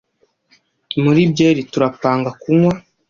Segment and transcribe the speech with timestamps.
[1.03, 2.73] Muri byeri turapanga kunywa